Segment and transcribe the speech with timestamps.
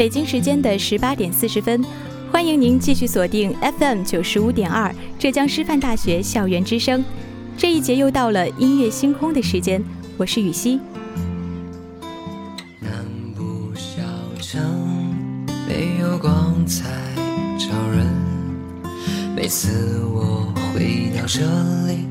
[0.00, 1.84] 北京时间的十八点四十分，
[2.32, 7.04] 欢迎您继续锁定 FM 九十五点二浙江师范大学校园之声。
[7.54, 9.84] 这一节又到了音乐星空的时间，
[10.16, 10.80] 我是雨熙。
[12.80, 12.90] 南
[13.36, 14.00] 部小
[14.40, 14.58] 城
[15.68, 16.88] 没有光彩
[17.58, 18.06] 照人，
[19.36, 21.42] 每次我回到这
[21.86, 22.06] 里，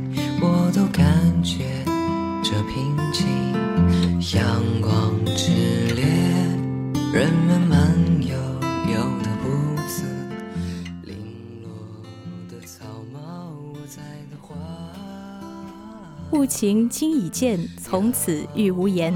[16.31, 19.13] 物情今已见，从此欲无言。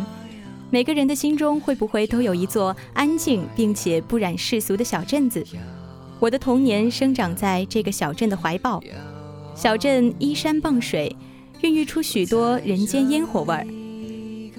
[0.71, 5.45] 每个人的心中会不会都有一座安静并且不染世俗的小镇子？
[6.19, 8.81] 我的童年生长在这个小镇的怀抱，
[9.55, 11.15] 小镇依山傍水，
[11.61, 13.67] 孕育出许多人间烟火味儿。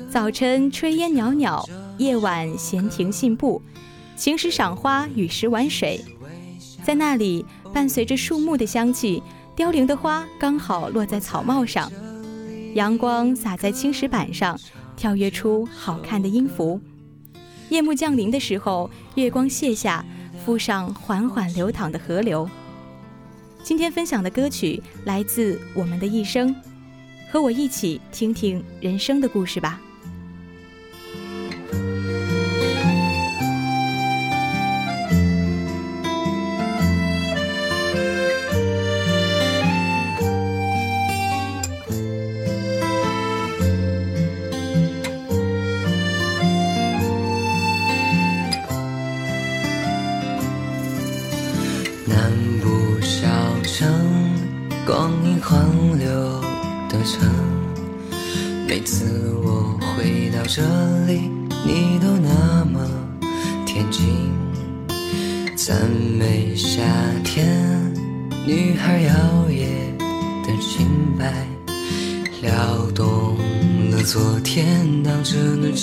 [0.09, 1.69] 早晨炊烟袅袅，
[1.99, 3.61] 夜晚闲庭信步，
[4.17, 6.01] 晴时赏花，雨时玩水。
[6.85, 9.23] 在那里，伴随着树木的香气，
[9.57, 11.91] 凋零的花刚好落在草帽上。
[12.75, 14.59] 阳光洒在青石板上，
[14.95, 16.79] 跳跃出好看的音符。
[17.71, 20.05] 夜幕降临的时候，月光泻下，
[20.45, 22.47] 附上缓缓流淌的河流。
[23.63, 26.55] 今天分享的歌曲来自《我们的一生》，
[27.33, 29.81] 和我一起听听人生的故事吧。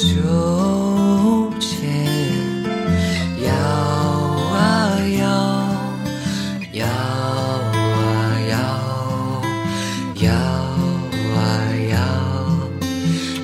[0.02, 0.08] 秋
[1.60, 1.70] 千。
[3.46, 5.24] 摇啊摇，
[6.74, 7.78] 摇啊
[8.50, 8.54] 摇，
[10.24, 10.26] 摇
[11.38, 11.40] 啊
[11.92, 11.94] 摇，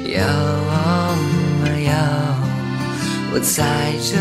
[0.09, 0.17] 摇
[0.73, 0.75] 啊
[1.85, 1.87] 摇。
[3.31, 4.11] 我在这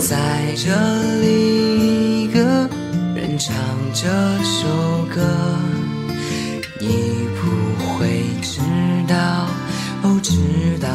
[0.00, 0.16] 在
[0.56, 0.70] 这
[1.20, 2.40] 里，一个
[3.14, 3.54] 人唱
[3.92, 4.08] 这
[4.42, 5.20] 首歌，
[6.80, 6.88] 你
[7.36, 7.44] 不
[7.84, 8.60] 会知
[9.06, 9.14] 道，
[10.02, 10.32] 哦知
[10.80, 10.88] 道。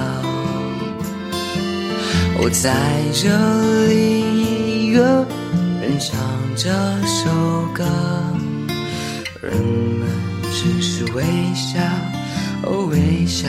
[2.39, 2.73] 我在
[3.13, 3.29] 这
[3.87, 5.23] 里，一个
[5.79, 6.17] 人唱
[6.55, 6.67] 这
[7.05, 7.29] 首
[7.75, 7.85] 歌，
[9.39, 10.07] 人们
[10.51, 11.23] 只是微
[11.53, 11.79] 笑，
[12.63, 13.47] 哦微笑。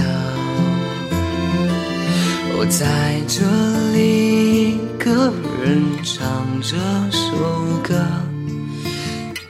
[2.59, 3.43] 我在这
[3.93, 4.36] 里，
[5.07, 5.33] 个
[5.63, 6.77] 人唱这
[7.13, 7.95] 首歌，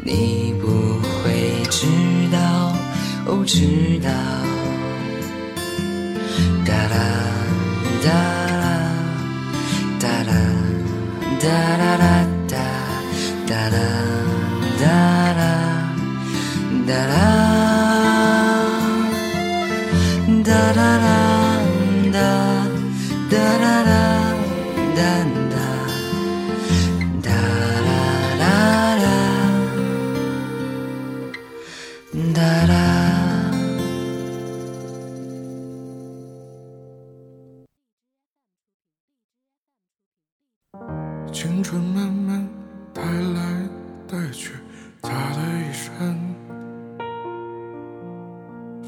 [0.04, 0.66] 你不
[1.00, 1.86] 会知
[2.30, 2.76] 道，
[3.24, 4.10] 哦知道。
[6.66, 6.98] 哒啦
[8.04, 8.35] 哒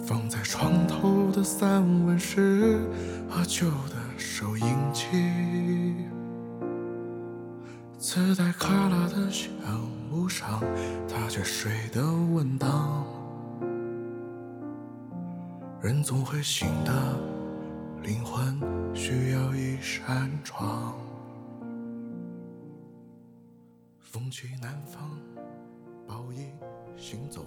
[0.09, 2.81] 放在床头的散文诗
[3.29, 5.05] 和旧的收音机，
[7.99, 9.51] 磁带卡拉的响
[10.11, 10.63] 幕上，
[11.07, 12.01] 他却睡得
[12.33, 13.05] 稳当。
[15.83, 16.91] 人总会醒的，
[18.03, 18.59] 灵魂
[18.95, 20.95] 需要一扇窗。
[24.01, 25.11] 风去南方，
[26.07, 26.47] 报以
[26.97, 27.45] 行走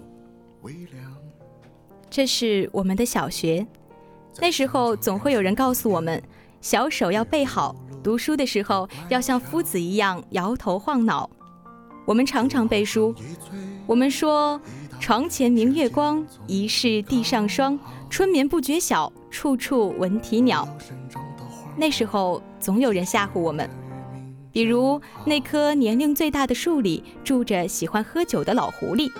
[0.60, 1.12] 微凉。
[2.14, 3.66] 这是我们的小学，
[4.38, 6.22] 那时候总会有人告诉我们，
[6.60, 11.30] 小手要背好，读书的时候要像夫子一样摇头晃脑。
[12.04, 13.14] 我们常常背书，
[13.86, 14.60] 我们说
[15.00, 17.78] “床前明月光，疑是地上霜。
[18.10, 20.68] 春眠不觉晓，处处闻啼鸟。”
[21.78, 23.66] 那时候总有人吓唬我们，
[24.52, 29.10] 比如那棵年龄最大的树里住着喜欢喝酒的老狐狸。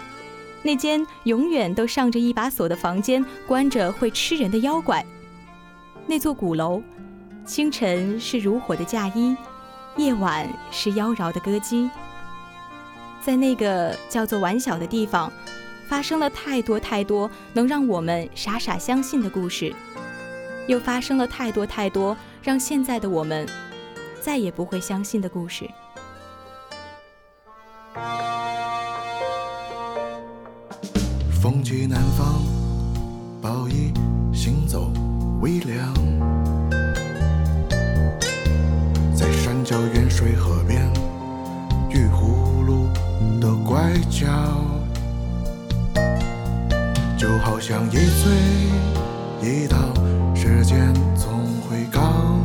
[0.62, 5.04] 那间永远都上着一把锁的房间，关着会吃人的妖怪。
[6.06, 6.82] 那座鼓楼，
[7.44, 9.36] 清晨是如火的嫁衣，
[9.96, 11.90] 夜晚是妖娆的歌姬。
[13.20, 15.32] 在那个叫做玩小的地方，
[15.88, 19.74] 发生了太多太多能让我们傻傻相信的故事，
[20.66, 23.48] 又发生了太多太多让现在的我们
[24.20, 25.68] 再也不会相信的故事。
[31.42, 32.40] 风去南方，
[33.40, 33.92] 报以
[34.32, 34.92] 行走
[35.40, 35.92] 微凉。
[39.12, 40.88] 在山脚远水河边，
[41.90, 42.86] 玉葫芦
[43.40, 44.28] 的拐角，
[47.18, 48.32] 就好像一醉
[49.42, 49.76] 一倒，
[50.36, 51.28] 时间总
[51.68, 52.38] 会刚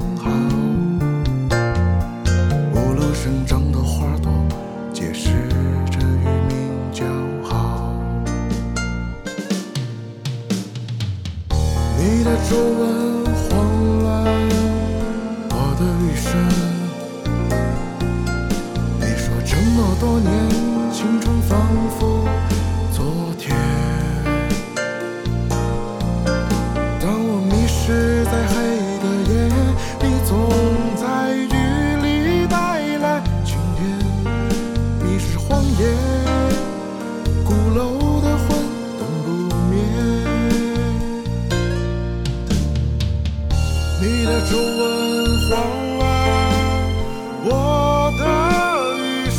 [12.49, 13.16] 你的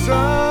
[0.08, 0.47] sun.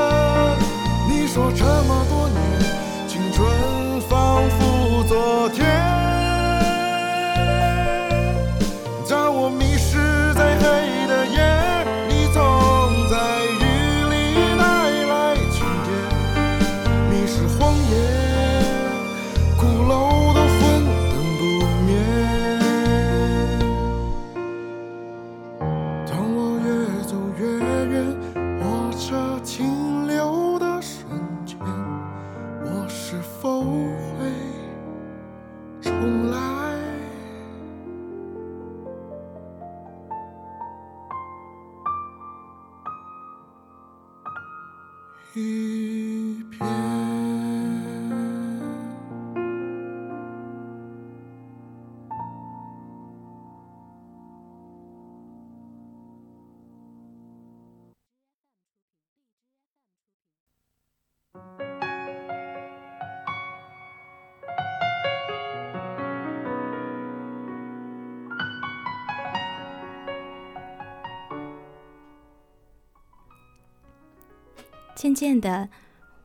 [74.97, 75.69] 渐渐的，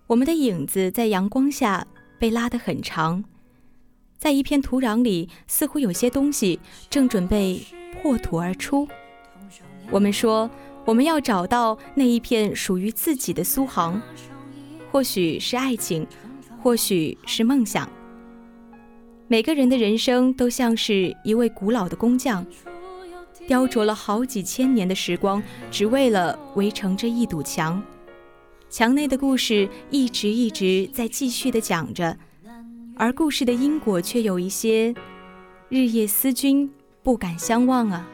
[0.07, 1.87] 我们的影子在阳光下
[2.19, 3.23] 被拉得很长，
[4.17, 7.61] 在一片土壤里，似乎有些东西正准备
[8.01, 8.89] 破土而出。
[9.91, 10.51] 我们说，
[10.87, 14.01] 我们要找到那一片属于自己的苏杭，
[14.91, 16.07] 或许是爱情，
[16.63, 17.87] 或许是梦想。
[19.29, 22.47] 每个人的人生都像是一位古老的工匠，
[23.47, 27.83] 雕琢了好几千年的时光，只为了围成这一堵墙。
[28.73, 32.17] 墙内的故事一直一直在继续的讲着，
[32.97, 34.95] 而故事的因果却有一些
[35.69, 36.71] 日夜思君，
[37.03, 38.09] 不敢相忘啊。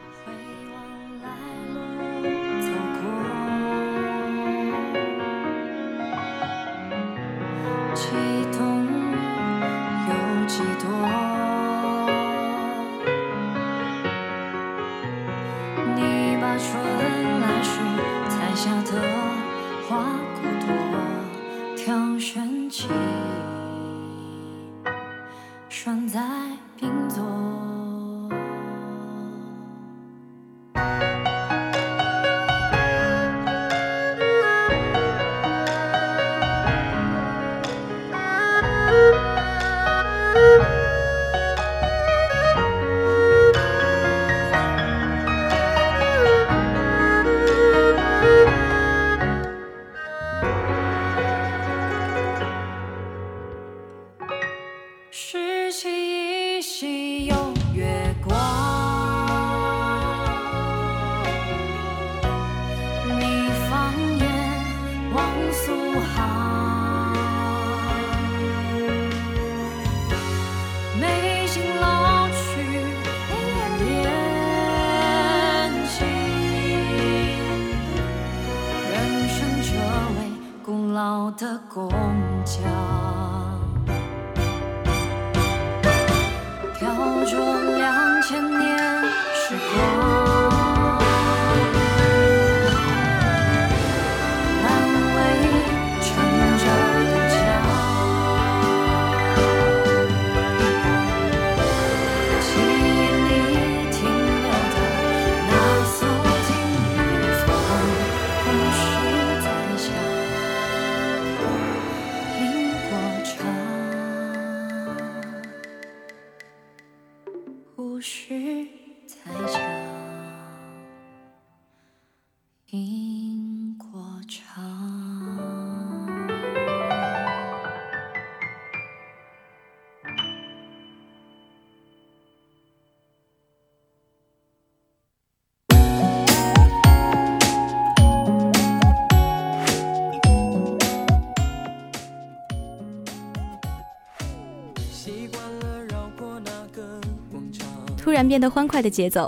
[148.01, 149.27] 突然变得欢快的节奏。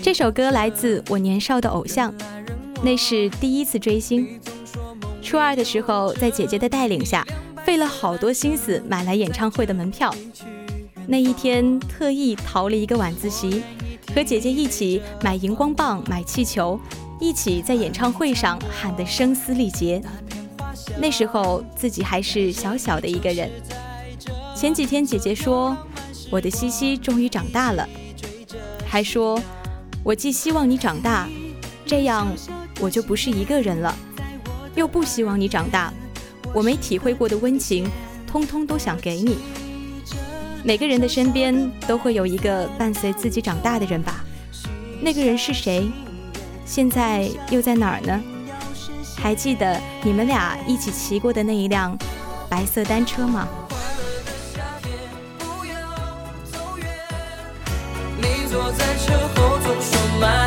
[0.00, 2.14] 这首歌来自我年少的偶像，
[2.82, 4.40] 那是第一次追星。
[5.20, 7.26] 初二的时候，在姐姐的带领下，
[7.64, 10.14] 费了好多心思买来演唱会的门票。
[11.08, 13.62] 那一天特意逃了一个晚自习，
[14.14, 16.80] 和姐姐一起买荧光棒、买气球，
[17.20, 20.00] 一起在演唱会上喊得声嘶力竭。
[21.00, 23.50] 那时候自己还是小小的一个人。
[24.54, 25.76] 前几天姐姐说，
[26.30, 27.88] 我的西西终于长大了，
[28.86, 29.40] 还说，
[30.02, 31.28] 我既希望你长大，
[31.84, 32.26] 这样
[32.80, 33.94] 我就不是一个人了，
[34.74, 35.92] 又不希望你长大，
[36.52, 37.88] 我没体会过的温情，
[38.26, 39.38] 通通都想给你。
[40.64, 44.24] 每个人的身边都会有一个伴随自己长大的人吧？
[45.00, 45.88] 那个人是谁？
[46.64, 48.20] 现在又在哪儿呢？
[49.16, 51.96] 还记得你们俩一起骑过的那一辆
[52.48, 53.46] 白色单车吗？
[58.78, 60.45] 在车后座说慢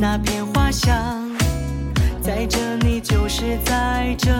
[0.00, 1.28] 那片花香，
[2.22, 4.32] 载着你就是载着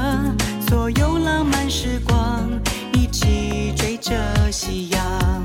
[0.69, 2.49] 所有浪漫时光，
[2.93, 4.15] 一起追着
[4.53, 5.45] 夕阳。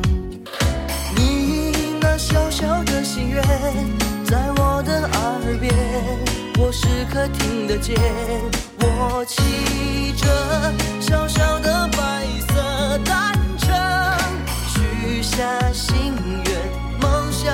[1.16, 3.42] 你那小小的心愿，
[4.24, 5.74] 在我的耳边，
[6.60, 7.96] 我时刻听得见。
[8.82, 10.28] 我骑着
[11.02, 13.74] 小小的白色单车，
[14.68, 15.44] 许下
[15.74, 16.14] 心
[16.46, 17.52] 愿，梦想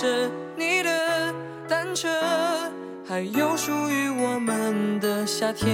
[0.00, 1.34] 着你的
[1.68, 2.08] 单车，
[3.06, 5.68] 还有属于我们的夏天。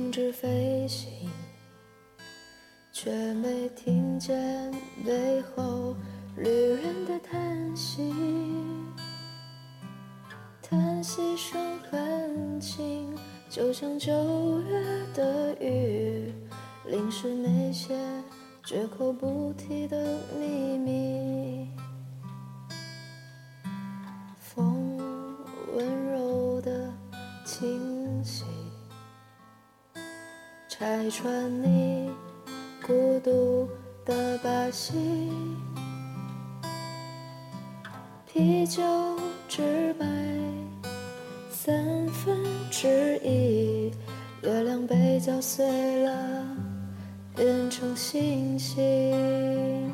[0.00, 1.28] 停止飞行，
[2.90, 4.72] 却没听见
[5.04, 5.94] 背后
[6.38, 8.10] 旅人的叹息。
[10.62, 13.14] 叹息声很轻，
[13.50, 14.10] 就像九
[14.62, 16.32] 月的雨，
[16.86, 17.94] 淋湿那些
[18.64, 21.59] 绝口不提的秘密。
[30.80, 32.08] 拆穿你
[32.82, 33.68] 孤独
[34.02, 34.94] 的把戏。
[38.26, 38.82] 啤酒
[39.46, 40.06] 只卖
[41.50, 42.34] 三分
[42.70, 43.92] 之一，
[44.42, 46.56] 月亮被搅碎了，
[47.36, 49.92] 变成星星。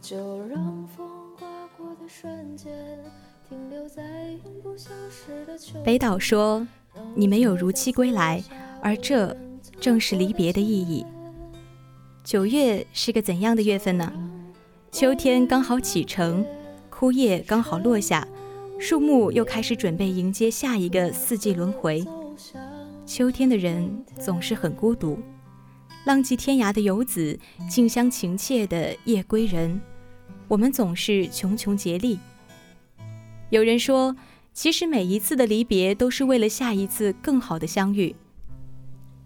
[0.00, 1.06] 就让风
[1.38, 2.72] 刮过的瞬间，
[3.46, 4.02] 停留在
[4.42, 5.78] 永不消失的秋。
[5.84, 6.66] 北岛说
[7.14, 8.42] ：“你没有如期归来，
[8.80, 9.36] 而这
[9.80, 11.04] 正是离别的意义。”
[12.22, 14.12] 九月是个怎样的月份呢？
[14.92, 16.44] 秋天刚好启程，
[16.90, 18.26] 枯叶刚好落下，
[18.78, 22.04] 树木又开始准备迎接下一个四季轮回。
[23.06, 25.18] 秋天的人总是很孤独，
[26.04, 27.38] 浪迹天涯的游子，
[27.68, 29.80] 近乡情怯的夜归人，
[30.46, 32.18] 我们总是穷穷竭力。
[33.48, 34.14] 有人说，
[34.52, 38.14] 其实每一次的离别都是为了下一次更好的相遇。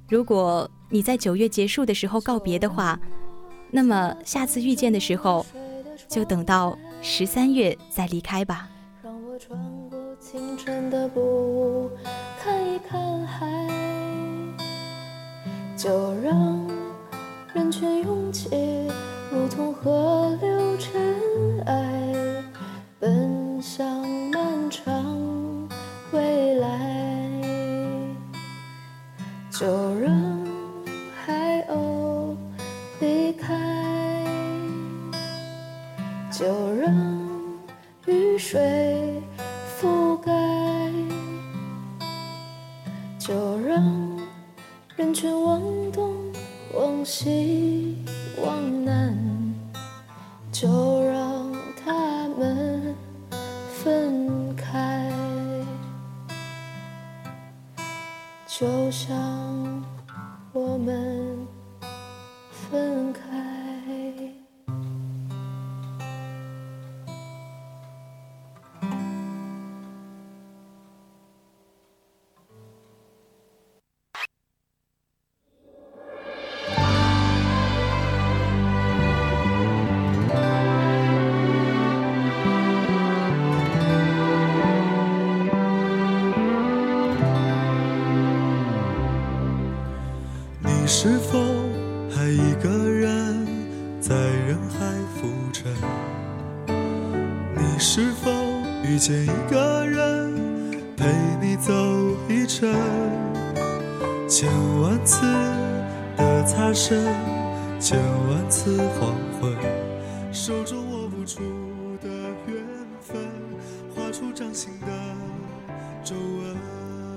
[0.08, 2.98] 如果你在九月结束的时候告别的话，
[3.70, 5.44] 那么下次遇见的时候，
[6.08, 8.68] 就等到十三月再离开吧。
[9.02, 9.58] 让我穿
[9.90, 11.83] 过青春的布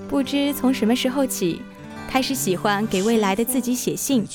[0.10, 1.62] 不知从什么时候起，
[2.10, 4.26] 开始喜欢给未来的自己写信。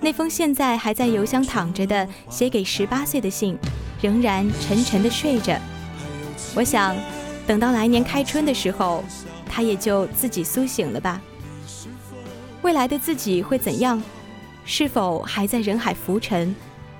[0.00, 3.56] 那封现在还在邮箱躺着的写给十八岁的信，
[4.00, 5.56] 仍然沉沉的睡着。
[6.54, 6.96] 我想，
[7.46, 9.04] 等到来年开春的时候，
[9.48, 11.20] 它也就自己苏醒了吧。
[12.62, 14.02] 未来的自己会怎样？
[14.64, 16.54] 是否还在人海浮沉？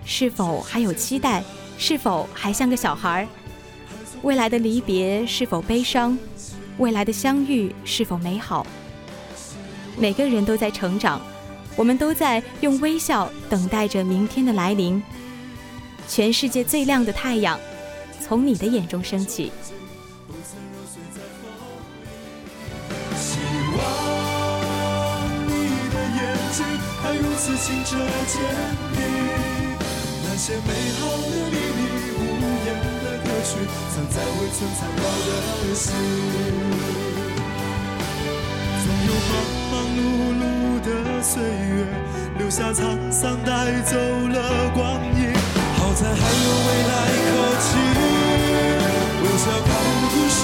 [0.05, 1.43] 是否还有期待？
[1.79, 3.27] 是否还像个小孩？
[4.23, 6.17] 未来的离别是否悲伤？
[6.83, 8.67] 未来的相遇是否美好？
[9.97, 11.23] 每个人都在成长，
[11.77, 15.01] 我们都在用微笑等待着明天的来临。
[16.09, 17.57] 全世界最亮的太阳，
[18.21, 19.53] 从你的眼中升起。
[23.17, 23.39] 希
[23.79, 23.81] 望
[25.47, 25.53] 你
[25.89, 26.67] 的眼睛
[27.01, 28.43] 还如此清澈坚
[28.93, 28.99] 定，
[30.25, 31.82] 那些美好的秘密，
[33.95, 35.85] 藏在未曾苍老的心。
[38.83, 39.33] 总有忙
[39.71, 40.01] 忙碌
[40.41, 40.43] 碌
[40.83, 40.89] 的
[41.23, 41.87] 岁月，
[42.39, 43.51] 留下沧桑，带
[43.83, 44.37] 走了
[44.75, 44.81] 光
[45.17, 45.33] 阴。
[45.77, 46.93] 好在还有未来
[47.29, 47.67] 可期，
[49.23, 49.71] 微笑看
[50.13, 50.39] 故事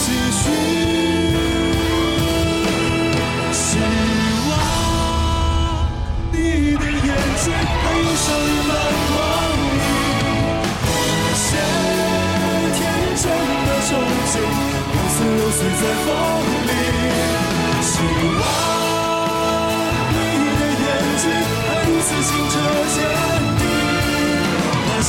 [0.00, 1.45] 继续。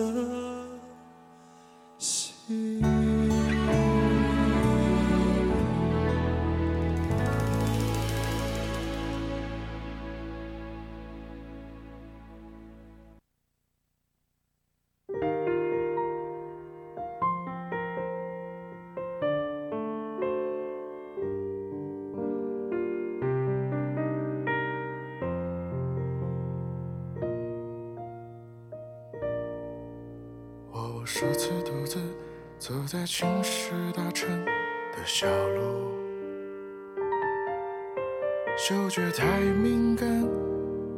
[32.66, 35.92] 走在青石大城的小路，
[38.56, 40.08] 嗅觉太敏感，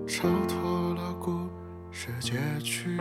[0.06, 1.48] 超脱了故
[1.90, 2.96] 事结局。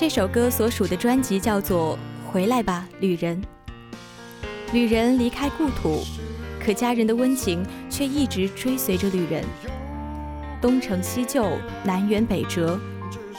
[0.00, 1.98] 这首歌所属的专辑叫做
[2.32, 3.38] 《回来吧，旅人》。
[4.72, 6.02] 旅人离开故土，
[6.58, 9.44] 可家人的温情却一直追随着旅人。
[10.58, 11.52] 东成西就，
[11.84, 12.80] 南辕北辙，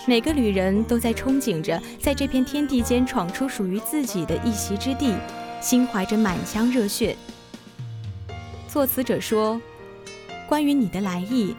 [0.05, 5.15] 每个旅人都在憧憬着在这片天地间闯出属于自己的一席之地，
[5.59, 7.17] 心怀着满腔热血。
[8.67, 9.59] 作词者说
[10.47, 11.55] ：“关于你的来意，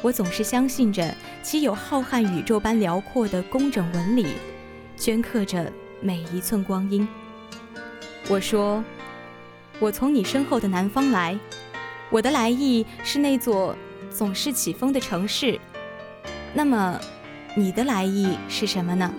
[0.00, 1.14] 我总是相信着
[1.46, 4.26] 其有浩瀚宇宙般辽阔的工整纹理，
[4.98, 7.06] 镌刻着每一寸光阴。”
[8.28, 8.82] 我说
[9.78, 11.38] ：“我从你身后的南方来，
[12.10, 13.76] 我的来意是那座
[14.10, 15.56] 总是起风的城市。
[16.52, 17.00] 那么，
[17.54, 19.14] 你的来意是什么呢？”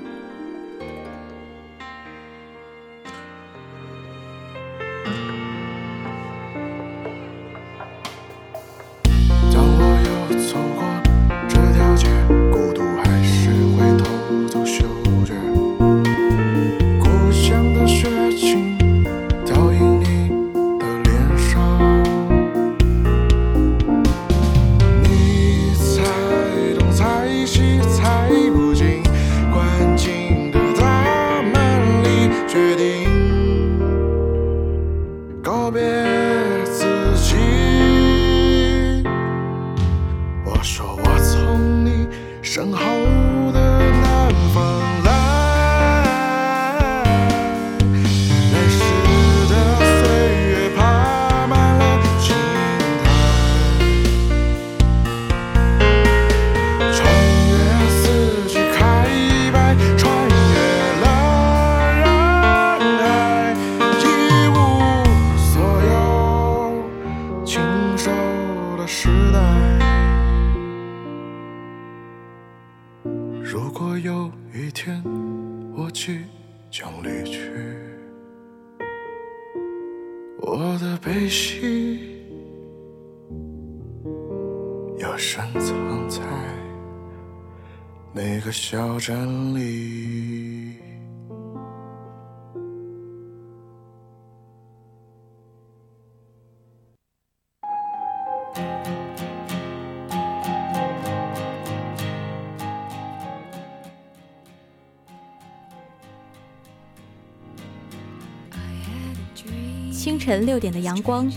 [110.08, 111.30] 清晨六点的阳光，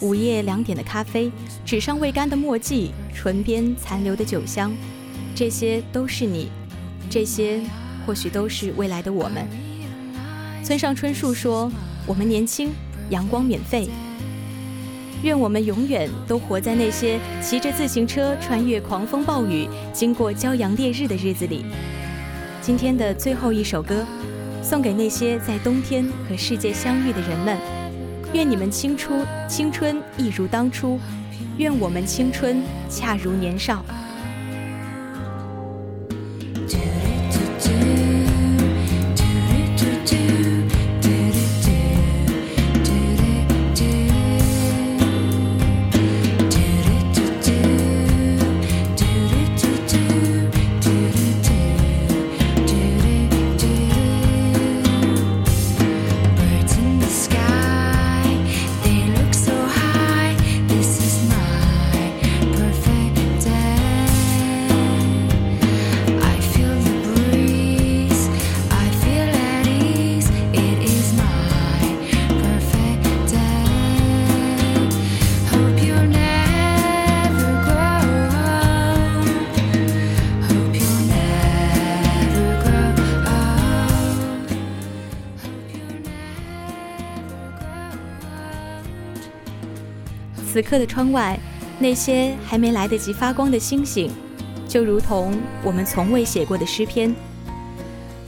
[0.00, 1.30] 午夜两点的咖啡，
[1.62, 4.74] 纸上未干的墨迹，唇边残留的酒香，
[5.34, 6.48] 这些都是你，
[7.10, 7.60] 这些
[8.06, 9.46] 或许都是未来的我们。
[10.64, 11.70] 村上春树说
[12.08, 12.70] ：“我们年轻，
[13.10, 13.90] 阳光免费。”
[15.22, 21.62] 愿我们永远都活在那些骑着自行车穿越狂风暴雨、经过骄阳烈日的日子里。
[22.62, 24.02] 今天的最后一首歌，
[24.62, 27.58] 送给那些在冬天和世界相遇的人们。
[28.34, 30.98] 愿你们青出青春一如当初，
[31.56, 33.84] 愿我们青春恰如年少。
[90.54, 91.36] 此刻的窗外，
[91.80, 94.08] 那些还没来得及发光的星星，
[94.68, 97.12] 就如同我们从未写过的诗篇。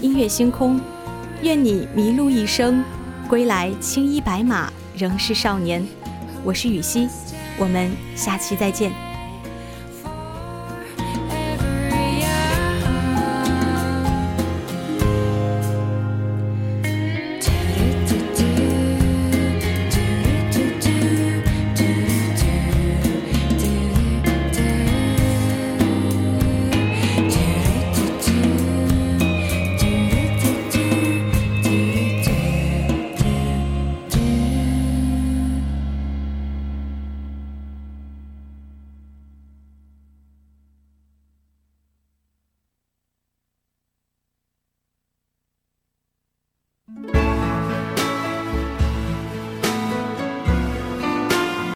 [0.01, 0.81] 音乐星空，
[1.41, 2.83] 愿你迷路一生，
[3.29, 5.87] 归来青衣白马，仍是少年。
[6.43, 7.09] 我是雨熙，
[7.61, 9.06] 我们下期再见。